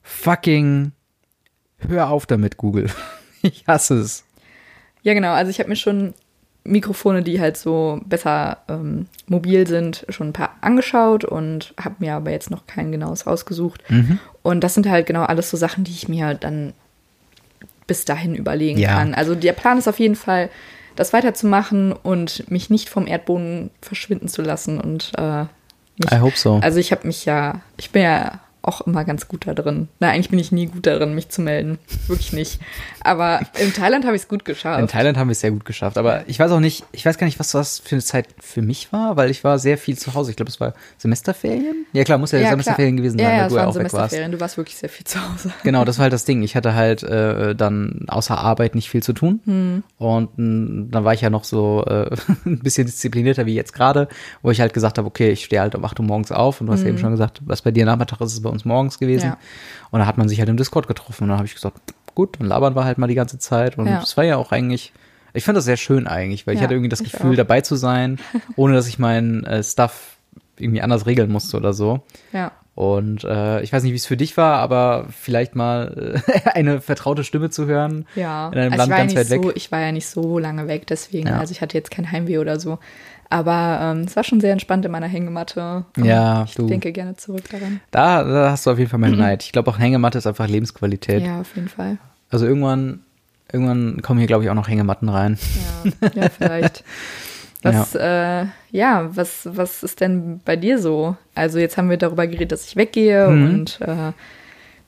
[0.02, 0.92] Fucking
[1.88, 2.88] hör auf damit, Google.
[3.44, 4.24] Ich hasse es.
[5.02, 5.32] Ja, genau.
[5.32, 6.14] Also ich habe mir schon
[6.64, 12.14] Mikrofone, die halt so besser ähm, mobil sind, schon ein paar angeschaut und habe mir
[12.14, 13.82] aber jetzt noch kein genaues rausgesucht.
[13.90, 14.18] Mhm.
[14.42, 16.72] Und das sind halt genau alles so Sachen, die ich mir dann
[17.86, 18.94] bis dahin überlegen Ja.
[18.94, 19.12] kann.
[19.14, 20.50] Also der Plan ist auf jeden Fall,
[20.94, 24.78] das weiterzumachen und mich nicht vom Erdboden verschwinden zu lassen.
[24.78, 25.42] Und äh,
[26.00, 26.60] mich, I hope so.
[26.62, 29.88] also ich habe mich ja, ich bin ja auch immer ganz gut da drin.
[29.98, 31.78] Nein, eigentlich bin ich nie gut darin, mich zu melden.
[32.06, 32.60] Wirklich nicht.
[33.00, 34.80] Aber in Thailand habe ich es gut geschafft.
[34.80, 37.18] In Thailand haben wir es sehr gut geschafft, aber ich weiß auch nicht, ich weiß
[37.18, 39.98] gar nicht, was das für eine Zeit für mich war, weil ich war sehr viel
[39.98, 40.30] zu Hause.
[40.30, 41.86] Ich glaube, es war Semesterferien.
[41.92, 42.52] Ja klar, muss ja, klar.
[42.52, 43.90] Semesterferien gewesen ja, sein, ja, weil es du ja auch weg warst.
[43.90, 44.32] Semesterferien.
[44.32, 45.52] Du warst wirklich sehr viel zu Hause.
[45.64, 46.42] Genau, das war halt das Ding.
[46.42, 49.40] Ich hatte halt äh, dann außer Arbeit nicht viel zu tun.
[49.44, 49.82] Hm.
[49.98, 52.10] Und mh, dann war ich ja noch so äh,
[52.46, 54.08] ein bisschen disziplinierter wie jetzt gerade,
[54.42, 56.68] wo ich halt gesagt habe, okay, ich stehe halt um 8 Uhr morgens auf und
[56.68, 58.98] du hast ja eben schon gesagt, was bei dir Nachmittag ist, ist bei uns morgens
[58.98, 59.26] gewesen.
[59.26, 59.38] Ja.
[59.90, 61.78] Und da hat man sich halt im Discord getroffen und dann habe ich gesagt,
[62.14, 63.78] gut, dann labern wir halt mal die ganze Zeit.
[63.78, 64.00] Und Ja.
[64.02, 64.92] es war ja auch eigentlich,
[65.34, 67.36] ich fand das sehr schön eigentlich, weil ich Ja, hatte irgendwie das ich Gefühl, auch.
[67.36, 68.18] dabei zu sein,
[68.56, 70.16] ohne dass ich meinen äh, Stuff
[70.58, 72.02] irgendwie anders regeln musste oder so.
[72.32, 72.52] Ja.
[72.74, 76.80] Und äh, ich weiß nicht, wie es für dich war, aber vielleicht mal äh, eine
[76.80, 78.06] vertraute Stimme zu hören.
[78.14, 79.56] Ja, In einem also Land ich, war ja ganz nicht weit so, weg.
[79.56, 81.38] ich war ja nicht so lange weg, deswegen, Ja.
[81.38, 82.78] also ich hatte jetzt kein Heimweh oder so.
[83.32, 85.86] Aber ähm, es war schon sehr entspannt in meiner Hängematte.
[85.96, 86.66] Ja, ich du.
[86.66, 87.80] denke gerne zurück daran.
[87.90, 89.42] Da, da hast du auf jeden Fall meinen Neid.
[89.42, 91.22] Ich glaube auch Hängematte ist einfach Lebensqualität.
[91.24, 91.96] Ja, auf jeden Fall.
[92.30, 93.00] Also irgendwann,
[93.50, 95.38] irgendwann kommen hier, glaube ich, auch noch Hängematten rein.
[96.02, 96.84] Ja, ja vielleicht.
[97.62, 98.40] Was, ja.
[98.42, 101.16] Äh, ja, was, was ist denn bei dir so?
[101.36, 103.44] Also jetzt haben wir darüber geredet, dass ich weggehe Mhm.
[103.50, 104.10] und äh,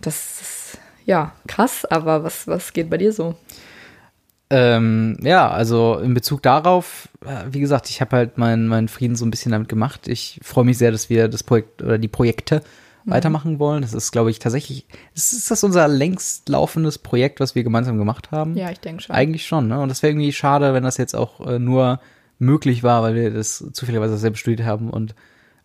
[0.01, 3.37] das ist ja krass, aber was, was geht bei dir so?
[4.51, 9.17] Ähm, ja, also in Bezug darauf, äh, wie gesagt, ich habe halt meinen meinen Frieden
[9.17, 10.07] so ein bisschen damit gemacht.
[10.07, 12.63] Ich freue mich sehr, dass wir das Projekt oder die Projekte
[13.07, 13.83] weitermachen wollen.
[13.83, 17.99] Das ist, glaube ich, tatsächlich, ist, ist das unser längst laufendes Projekt, was wir gemeinsam
[17.99, 18.57] gemacht haben?
[18.57, 19.15] Ja, ich denke schon.
[19.15, 19.81] Eigentlich schon, ne?
[19.81, 22.01] Und das wäre irgendwie schade, wenn das jetzt auch äh, nur
[22.39, 25.15] möglich war, weil wir das zufälligerweise dasselbe studiert haben und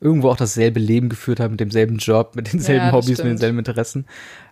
[0.01, 3.31] irgendwo auch dasselbe Leben geführt haben, mit demselben Job, mit denselben Ja, Hobbys, mit stimmt.
[3.31, 4.05] denselben Interessen.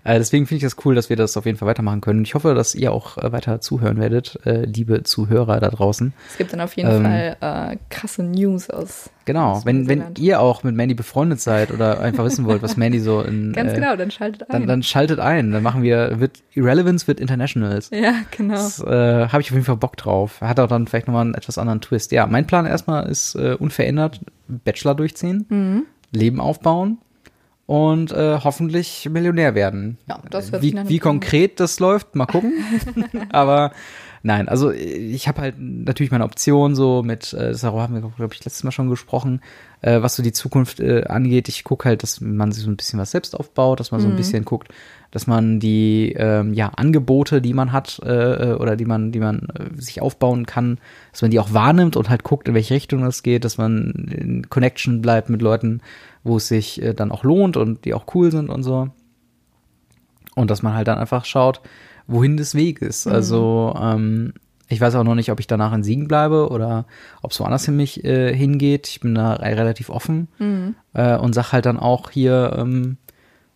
[0.03, 2.23] Äh, deswegen finde ich das cool, dass wir das auf jeden Fall weitermachen können.
[2.23, 6.13] Ich hoffe, dass ihr auch äh, weiter zuhören werdet, äh, liebe Zuhörer da draußen.
[6.31, 9.09] Es gibt dann auf jeden Ähm, Fall äh, krasse News aus.
[9.23, 12.75] Genau, aus wenn, wenn ihr auch mit Mandy befreundet seid oder einfach wissen wollt, was
[12.77, 14.47] Mandy so in Ganz äh, genau, dann schaltet ein.
[14.51, 15.51] dann, dann schaltet ein.
[15.51, 17.89] Dann machen wir, wird Irrelevance wird Internationals.
[17.91, 18.53] ja, genau.
[18.55, 20.41] Das äh, habe ich auf jeden Fall Bock drauf.
[20.41, 22.11] Hat auch dann vielleicht nochmal einen etwas anderen Twist.
[22.11, 25.83] Ja, mein Plan erstmal ist äh, unverändert Bachelor durchziehen, Mhm.
[26.11, 26.99] Leben aufbauen
[27.65, 29.97] und äh, hoffentlich Millionär werden.
[30.07, 32.53] Ja, das sich wie, wie konkret das läuft, mal gucken.
[33.31, 33.71] Aber
[34.23, 38.33] Nein, also ich habe halt natürlich meine Option so mit, äh, darüber haben wir, glaube
[38.33, 39.41] ich, letztes Mal schon gesprochen,
[39.81, 41.47] äh, was so die Zukunft äh, angeht.
[41.49, 44.07] Ich gucke halt, dass man sich so ein bisschen was selbst aufbaut, dass man so
[44.07, 44.69] ein bisschen guckt,
[45.11, 49.47] dass man die ähm, ja, Angebote, die man hat äh, oder die man, die man
[49.55, 50.79] äh, sich aufbauen kann,
[51.11, 53.91] dass man die auch wahrnimmt und halt guckt, in welche Richtung das geht, dass man
[54.11, 55.81] in Connection bleibt mit Leuten,
[56.23, 58.89] wo es sich äh, dann auch lohnt und die auch cool sind und so.
[60.35, 61.61] Und dass man halt dann einfach schaut,
[62.07, 63.05] wohin des Weges.
[63.05, 63.11] Mhm.
[63.11, 64.33] Also ähm,
[64.69, 66.85] ich weiß auch noch nicht, ob ich danach in Siegen bleibe oder
[67.21, 68.87] ob es woanders hin mich äh, hingeht.
[68.87, 70.75] Ich bin da re- relativ offen Mhm.
[70.93, 72.97] äh, und sag halt dann auch hier, ähm,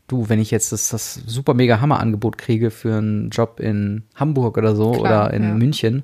[0.07, 4.57] du, wenn ich jetzt das, das super mega Hammer-Angebot kriege für einen Job in Hamburg
[4.57, 5.53] oder so Klar, oder in ja.
[5.53, 6.03] München,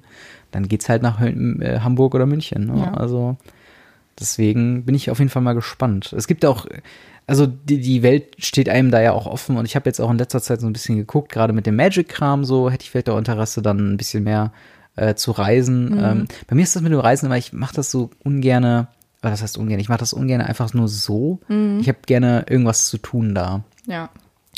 [0.51, 2.67] dann geht's halt nach äh, Hamburg oder München.
[2.67, 2.77] Ne?
[2.77, 2.93] Ja.
[2.93, 3.35] Also
[4.19, 6.13] deswegen bin ich auf jeden Fall mal gespannt.
[6.15, 6.65] Es gibt auch,
[7.25, 10.11] also die, die Welt steht einem da ja auch offen und ich habe jetzt auch
[10.11, 13.09] in letzter Zeit so ein bisschen geguckt, gerade mit dem Magic-Kram so, hätte ich vielleicht
[13.09, 14.51] auch Interesse, dann ein bisschen mehr
[14.95, 15.91] äh, zu reisen.
[15.91, 16.03] Mhm.
[16.03, 18.87] Ähm, bei mir ist das mit dem Reisen immer, ich mache das so ungerne,
[19.21, 21.39] oder das heißt ungern, ich mache das ungern einfach nur so.
[21.47, 21.79] Mhm.
[21.79, 23.63] Ich habe gerne irgendwas zu tun da.
[23.85, 24.09] Ja.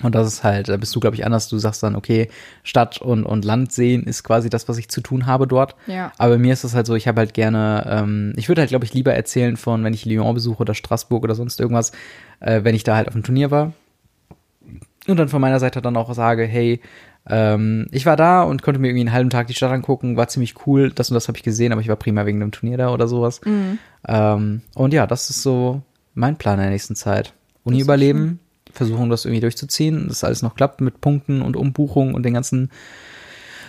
[0.01, 1.49] Und das ist halt, da bist du, glaube ich, anders.
[1.49, 2.29] Du sagst dann, okay,
[2.63, 5.75] Stadt und, und Land sehen ist quasi das, was ich zu tun habe dort.
[5.87, 6.11] Ja.
[6.17, 8.85] Aber mir ist es halt so, ich habe halt gerne, ähm, ich würde halt, glaube
[8.85, 11.91] ich, lieber erzählen von, wenn ich Lyon besuche oder Straßburg oder sonst irgendwas,
[12.39, 13.73] äh, wenn ich da halt auf dem Turnier war.
[15.07, 16.81] Und dann von meiner Seite dann auch sage, hey,
[17.27, 20.27] ähm, ich war da und konnte mir irgendwie einen halben Tag die Stadt angucken, war
[20.27, 22.77] ziemlich cool, das und das habe ich gesehen, aber ich war primär wegen dem Turnier
[22.77, 23.41] da oder sowas.
[24.07, 25.81] Ähm, und ja, das ist so
[26.13, 27.33] mein Plan in der nächsten Zeit.
[27.63, 28.39] Uni überleben,
[28.79, 32.71] versuchen das irgendwie durchzuziehen, dass alles noch klappt mit Punkten und Umbuchungen und den ganzen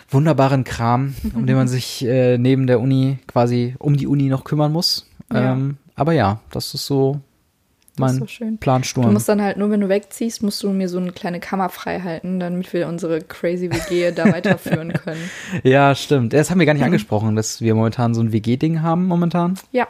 [0.09, 4.44] wunderbaren Kram, um den man sich äh, neben der Uni quasi um die Uni noch
[4.44, 5.09] kümmern muss.
[5.33, 5.53] Ja.
[5.53, 8.59] Ähm, aber ja, das ist so Das ist mein so schön.
[8.59, 11.40] Plan Du musst dann halt nur, wenn du wegziehst, musst du mir so eine kleine
[11.40, 15.29] Kammer frei halten, damit wir unsere crazy WG da weiterführen können.
[15.64, 16.33] Ja, stimmt.
[16.35, 19.55] Das haben wir gar nicht angesprochen, dass wir momentan so ein WG-Ding haben momentan.
[19.73, 19.88] Ja.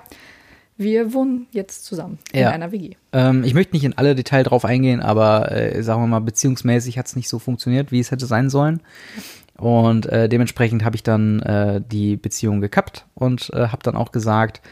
[0.81, 2.51] Wir wohnen jetzt zusammen in Ja.
[2.51, 2.95] einer WG.
[3.13, 6.97] Ähm, ich möchte nicht in alle Details drauf eingehen, aber äh, sagen wir mal, beziehungsmäßig
[6.99, 8.81] hat es nicht so funktioniert, wie es hätte sein sollen.
[9.59, 14.11] Und äh, dementsprechend habe ich dann äh, die Beziehung gekappt und äh, habe dann auch
[14.11, 14.63] gesagt,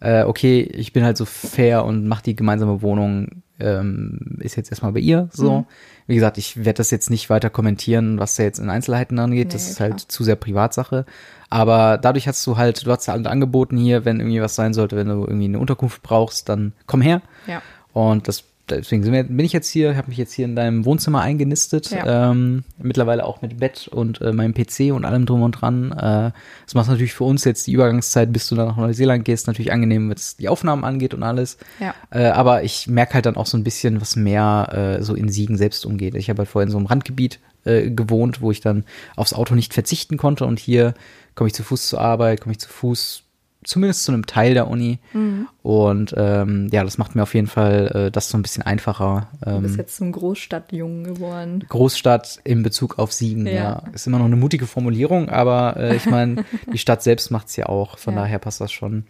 [0.00, 4.70] äh, okay, ich bin halt so fair und mache die gemeinsame Wohnung, ähm, ist jetzt
[4.70, 5.60] erstmal bei ihr so.
[5.60, 5.64] Mhm.
[6.06, 9.54] Wie gesagt, ich werde das jetzt nicht weiter kommentieren, was da jetzt in Einzelheiten angeht.
[9.54, 9.90] das Nee, ist klar.
[9.90, 11.06] halt zu sehr Privatsache.
[11.48, 14.96] Aber dadurch hast du halt, du hast halt angeboten hier, wenn irgendwie was sein sollte,
[14.96, 17.22] wenn du irgendwie eine Unterkunft brauchst, dann komm her.
[17.46, 17.62] Ja.
[17.92, 21.20] Und das, deswegen wir, bin ich jetzt hier, habe mich jetzt hier in deinem Wohnzimmer
[21.20, 21.90] eingenistet.
[21.90, 22.30] Ja.
[22.30, 25.92] Ähm, mittlerweile auch mit Bett und äh, meinem PC und allem drum und dran.
[25.92, 26.32] Äh,
[26.64, 29.72] das macht natürlich für uns jetzt die Übergangszeit, bis du dann nach Neuseeland gehst, natürlich
[29.72, 31.58] angenehm, was die Aufnahmen angeht und alles.
[31.80, 31.94] Ja.
[32.10, 35.28] Äh, aber ich merke halt dann auch so ein bisschen, was mehr äh, so in
[35.28, 36.14] Siegen selbst umgeht.
[36.14, 38.84] Ich habe halt vorhin so im Randgebiet äh, gewohnt, wo ich dann
[39.16, 40.94] aufs Auto nicht verzichten konnte und hier
[41.34, 43.23] komme ich zu Fuß zur Arbeit, komme ich zu Fuß
[43.64, 44.98] zumindest zu einem Teil der Uni.
[45.12, 45.48] Mhm.
[45.62, 49.28] Und ähm, ja, das macht mir auf jeden Fall äh, das so ein bisschen einfacher.
[49.44, 51.64] Du bist Ähm, jetzt zum Großstadtjungen geworden.
[51.68, 53.52] Großstadt in Bezug auf Siegen, ja.
[53.52, 53.82] Ja.
[53.92, 57.66] Ist immer noch eine mutige Formulierung, aber äh, ich meine, die Stadt selbst macht's ja
[57.66, 58.20] auch, von Ja.
[58.20, 59.04] daher passt das schon.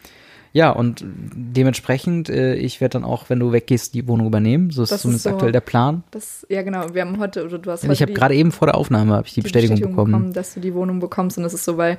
[0.52, 4.70] Ja, und dementsprechend, äh, ich werde dann auch, wenn du weggehst, die Wohnung übernehmen.
[4.70, 6.04] So ist Das ist zumindest so- aktuell der Plan.
[6.12, 6.94] Das, ja, genau.
[6.94, 9.20] Wir haben heute, oder du hast heute ich habe die- gerade eben vor der Aufnahme
[9.26, 10.32] ich die, Bestätigung, bekommen.
[10.32, 11.36] dass du die Wohnung bekommst.
[11.38, 11.98] Und das ist so, weil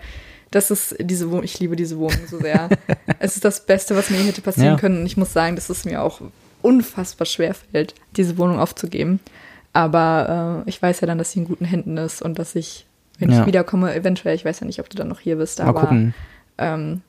[0.52, 2.70] das ist diese Wohnung, ich liebe diese Wohnung so sehr.
[3.20, 4.80] es ist das Beste, was mir hätte passieren Ja.
[4.80, 5.00] können.
[5.00, 6.22] Und ich muss sagen, dass es mir auch
[6.62, 9.20] unfassbar schwer fällt, diese Wohnung aufzugeben.
[9.74, 12.86] Aber äh, ich weiß ja dann, dass sie in guten Händen ist und dass ich,
[13.20, 13.42] wenn Ja.
[13.42, 15.82] ich wiederkomme, eventuell, ich weiß ja nicht, ob du dann noch hier bist, Mal aber
[15.82, 16.14] gucken.
[16.58, 17.02] ähm,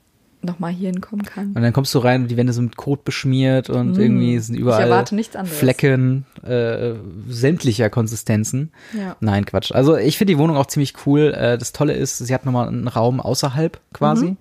[0.46, 1.48] nochmal hier hinkommen kann.
[1.52, 4.56] Und dann kommst du rein und die Wände sind mit Kot beschmiert und irgendwie sind
[4.56, 5.04] überall.
[5.44, 6.94] Flecken äh,
[7.28, 8.72] sämtlicher Konsistenzen.
[8.96, 9.16] Ja.
[9.20, 9.72] Nein, Quatsch.
[9.72, 11.34] Also ich finde die Wohnung auch ziemlich cool.
[11.36, 14.26] Äh, das Tolle ist, sie hat nochmal einen Raum außerhalb quasi.
[14.30, 14.36] Mhm.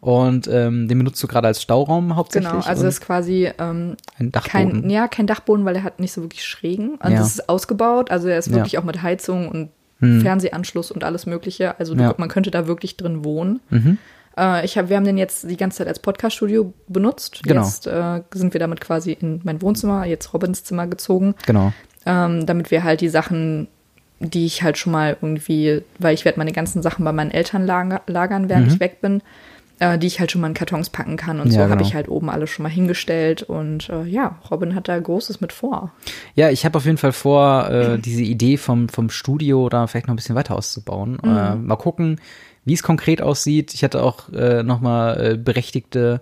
[0.00, 2.52] Und ähm, den benutzt du gerade als Stauraum hauptsächlich.
[2.52, 4.82] Genau, also und es ist quasi ähm, ein Dachboden.
[4.82, 6.98] kein, ja, kein Dachboden, weil er hat nicht so wirklich schrägen.
[7.00, 7.20] Also Ja.
[7.22, 8.54] es ist ausgebaut, also er ist Ja.
[8.54, 10.20] wirklich auch mit Heizung und Hm.
[10.20, 11.76] Fernsehanschluss und alles Mögliche.
[11.80, 12.14] Also du, Ja.
[12.16, 13.58] man könnte da wirklich drin wohnen.
[13.70, 13.98] Mhm.
[14.38, 17.40] Äh, ich hab, wir haben den jetzt die ganze Zeit als Podcast-Studio benutzt.
[17.42, 17.62] Genau.
[17.62, 21.72] Jetzt äh, sind wir damit quasi in mein Wohnzimmer, jetzt Robins Zimmer gezogen, Genau.
[22.06, 23.68] ähm, damit wir halt die Sachen,
[24.20, 27.66] die ich halt schon mal irgendwie, weil ich werde meine ganzen Sachen bei meinen Eltern
[27.66, 28.72] lager, lagern, während Mhm.
[28.74, 29.22] ich weg bin,
[29.80, 31.38] äh, die ich halt schon mal in Kartons packen kann.
[31.38, 31.86] Und so Ja, habe genau.
[31.86, 33.44] ich halt oben alles schon mal hingestellt.
[33.44, 35.92] Und äh, ja, Robin hat da Großes mit vor.
[36.34, 40.08] Ja, ich habe auf jeden Fall vor, äh, diese Idee vom, vom Studio da vielleicht
[40.08, 41.18] noch ein bisschen weiter auszubauen.
[41.22, 41.28] Mhm.
[41.36, 42.20] Äh, mal gucken,
[42.68, 43.74] wie es konkret aussieht.
[43.74, 46.20] Ich hatte auch äh, nochmal äh, berechtigte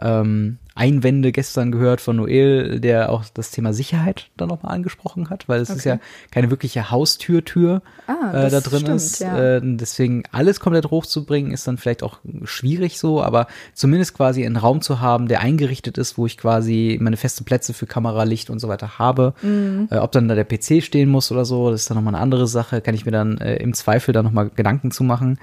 [0.00, 5.46] ähm, Einwände gestern gehört von Noel, der auch das Thema Sicherheit dann nochmal angesprochen hat,
[5.46, 5.98] weil es ist ja
[6.30, 9.18] keine wirkliche Haustür-Tür Ah, äh, da drin stimmt, ist.
[9.20, 9.56] ja.
[9.56, 14.56] Äh, deswegen alles komplett hochzubringen, ist dann vielleicht auch schwierig so, aber zumindest quasi einen
[14.56, 18.48] Raum zu haben, der eingerichtet ist, wo ich quasi meine feste Plätze für Kamera, Licht
[18.48, 19.34] und so weiter habe.
[19.42, 19.88] Mhm.
[19.90, 22.22] Äh, ob dann da der PC stehen muss oder so, das ist dann nochmal eine
[22.22, 25.38] andere Sache, kann ich mir dann äh, im Zweifel dann nochmal Gedanken zu machen.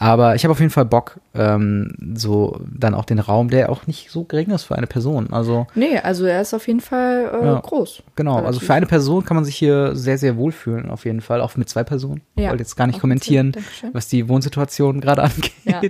[0.00, 3.88] Aber ich habe auf jeden Fall Bock, ähm, so dann auch den Raum, der auch
[3.88, 5.32] nicht so gering ist für eine Person.
[5.32, 7.60] Also Nee, also er ist auf jeden Fall äh, Ja.
[7.60, 8.04] groß.
[8.14, 8.66] Genau, also Relativ.
[8.68, 11.40] für eine Person kann man sich hier sehr, sehr wohlfühlen, auf jeden Fall.
[11.40, 12.20] Auch mit zwei Personen.
[12.36, 13.52] Ich Ja, wollte jetzt gar nicht kommentieren,
[13.92, 15.52] was die Wohnsituation gerade angeht.
[15.64, 15.80] Ja.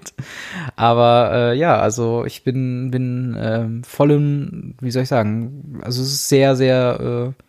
[0.76, 6.00] Aber äh, ja, also ich bin, bin ähm, voll im, wie soll ich sagen, also
[6.02, 7.42] es ist sehr, sehr äh,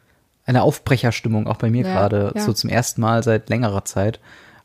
[0.50, 4.19] eine Aufbrecherstimmung auch bei mir Ja, gerade, so zum ersten Mal seit längerer Zeit.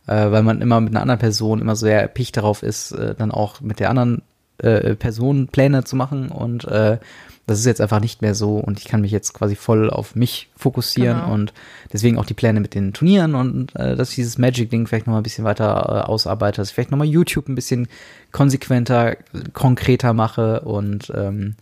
[0.06, 3.30] Äh, weil man immer mit einer anderen Person immer sehr erpicht darauf ist, äh, dann
[3.30, 4.22] auch mit der anderen
[4.58, 6.98] äh, Person Pläne zu machen und äh,
[7.46, 10.14] das ist jetzt einfach nicht mehr so und ich kann mich jetzt quasi voll auf
[10.14, 11.32] mich fokussieren Genau.
[11.34, 11.52] und
[11.92, 15.20] deswegen auch die Pläne mit den Turnieren und äh, dass ich dieses Magic-Ding vielleicht nochmal
[15.20, 17.88] ein bisschen weiter äh, ausarbeite, dass ich vielleicht nochmal YouTube ein bisschen
[18.32, 19.16] konsequenter,
[19.52, 21.56] konkreter mache und ähm,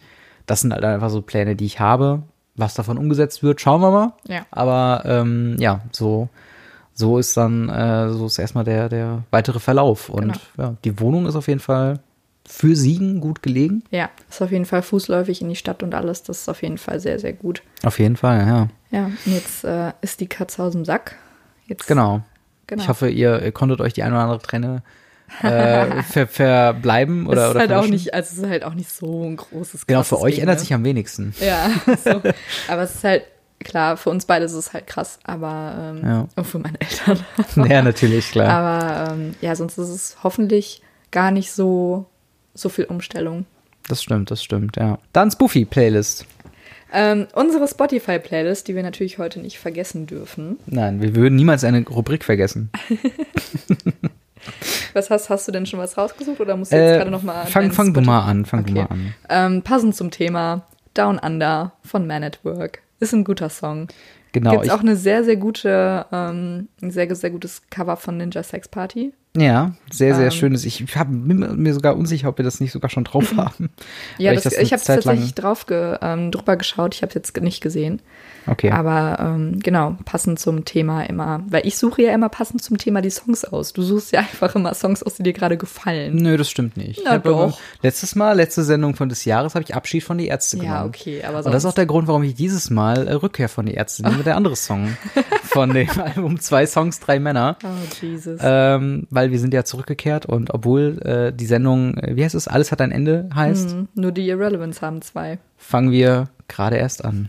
[0.46, 2.22] das sind halt einfach so Pläne, die ich habe.
[2.56, 4.12] Was davon umgesetzt wird, schauen wir mal.
[4.28, 4.44] Ja.
[4.50, 6.28] Aber ähm, ja, so
[6.94, 10.36] so ist dann äh, so ist erstmal der der weitere Verlauf und Genau.
[10.58, 12.00] ja, die Wohnung ist auf jeden Fall
[12.46, 13.84] für Siegen gut gelegen.
[13.90, 16.22] Ja, ist auf jeden Fall fußläufig in die Stadt und alles.
[16.24, 17.62] Das ist auf jeden Fall sehr, sehr gut.
[17.84, 18.68] Auf jeden Fall, ja.
[18.90, 21.14] Ja, und jetzt äh, ist die Katze aus dem Sack.
[21.66, 22.22] Jetzt, Genau.
[22.66, 22.82] genau.
[22.82, 24.82] Ich hoffe, ihr, ihr konntet euch die eine oder andere Träne
[25.42, 28.74] äh, ver, verbleiben oder es ist oder halt auch nicht, also es ist halt auch
[28.74, 30.60] nicht so ein großes Genau, für euch Ding, ändert ne?
[30.60, 31.34] sich am wenigsten.
[31.40, 31.70] Ja,
[32.04, 32.20] so.
[32.68, 33.22] aber es ist halt,
[33.62, 36.28] klar, für uns beide ist es halt krass, aber ähm, Ja.
[36.36, 37.24] und für meine Eltern.
[37.70, 38.48] ja, natürlich, klar.
[38.48, 42.06] aber ähm, ja, sonst ist es hoffentlich gar nicht so,
[42.54, 43.46] so viel Umstellung.
[43.88, 44.98] Das stimmt, das stimmt, ja.
[45.12, 46.26] Dann Spoofy-Playlist.
[46.94, 50.58] Ähm, unsere Spotify-Playlist, die wir natürlich heute nicht vergessen dürfen.
[50.66, 52.70] Nein, wir würden niemals eine Rubrik vergessen.
[54.92, 57.46] Was hast, hast du denn schon was rausgesucht oder musst du jetzt Äh, gerade nochmal
[57.46, 58.80] fang fang du mal an, fang du Okay.
[58.82, 59.14] mal an.
[59.28, 62.81] Ähm, passend zum Thema Down Under von Man at Work.
[63.02, 63.88] Ist ein guter Song.
[64.30, 68.16] Genau, Gibt's ich, auch eine sehr, sehr gute, ähm, ein sehr, sehr gutes Cover von
[68.16, 69.12] Ninja Sex Party.
[69.36, 70.64] ja, sehr, sehr ähm, schönes.
[70.64, 73.70] Ich hab, bin mir sogar unsicher, ob wir das nicht sogar schon drauf haben.
[74.18, 76.94] Ja, das, das ich, habe tatsächlich drauf ge, ähm, drüber geschaut.
[76.94, 78.00] Ich habe jetzt nicht gesehen.
[78.46, 78.70] Okay.
[78.70, 81.42] Aber ähm, genau, passend zum Thema immer.
[81.48, 83.72] Weil ich suche ja immer passend zum Thema die Songs aus.
[83.72, 86.16] Du suchst ja einfach immer Songs aus, die dir gerade gefallen.
[86.16, 86.98] Nö, das stimmt nicht.
[86.98, 87.60] Ich Na aber- doch.
[87.82, 90.74] letztes Mal, letzte Sendung von des Jahres, habe ich Abschied von die Ärzte genommen.
[90.74, 93.48] Ja, okay, aber Und das ist auch der Grund, warum ich dieses Mal äh, Rückkehr
[93.48, 94.96] von die Ärzte nehme, der andere Song
[95.44, 97.56] von dem Album Zwei Songs, drei Männer.
[97.64, 97.68] Oh,
[98.04, 98.40] Jesus.
[98.42, 102.48] Ähm, weil wir sind ja zurückgekehrt und obwohl äh, die Sendung, äh, wie heißt es,
[102.48, 105.38] alles hat ein Ende heißt, Hm, nur die Irrelevance haben zwei.
[105.56, 107.28] fangen wir gerade erst an.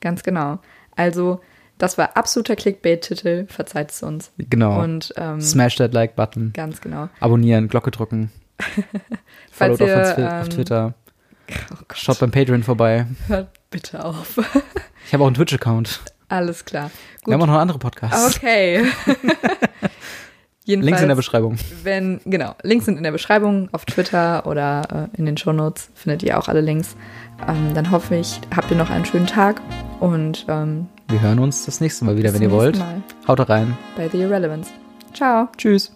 [0.00, 0.58] Ganz genau.
[0.96, 1.40] Also,
[1.78, 4.32] das war absoluter Clickbait-Titel, verzeiht es uns.
[4.36, 4.80] Genau.
[4.82, 6.52] Und ähm, Smash that Like-Button.
[6.54, 7.08] ganz genau.
[7.20, 8.32] Abonnieren, Glocke drücken.
[9.52, 10.94] Falls Followt auf, ihr, uns auf ähm, Twitter.
[11.72, 13.06] Oh Schaut beim Patreon vorbei.
[13.26, 14.36] hört bitte auf.
[15.06, 16.00] Ich habe auch einen Twitch-Account.
[16.28, 16.90] Alles klar.
[17.24, 17.54] Wir haben auch Gut.
[17.54, 18.36] noch andere Podcasts.
[18.36, 18.84] Okay.
[20.68, 21.56] Jedenfalls, Links in der Beschreibung.
[21.82, 26.22] wenn, genau, Links sind in der Beschreibung auf Twitter oder äh, in den Shownotes findet
[26.22, 26.94] ihr auch alle Links.
[27.48, 29.62] Ähm, dann hoffe ich, habt ihr noch einen schönen Tag
[30.00, 32.78] und ähm, Wir hören uns das nächste Mal wieder, wenn ihr wollt.
[32.78, 33.78] Mal Haut rein.
[33.96, 34.70] bei The Irrelevance.
[35.14, 35.48] Ciao.
[35.56, 35.90] Tschüss.